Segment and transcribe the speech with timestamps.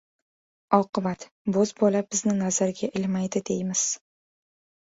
[0.77, 1.25] Oqibat,
[1.57, 3.85] bo‘zbola bizni nazarga ilmaydi, deymiz.